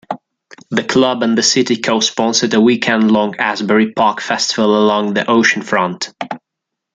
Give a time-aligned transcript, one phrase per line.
[0.71, 6.11] The club and the city co-sponsored a weekend-long Asbury Park Festival along the oceanfront.